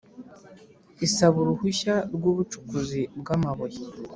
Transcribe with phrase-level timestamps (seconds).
[1.07, 3.79] Isaba uruhushya rw ubucukuzi bw amabuye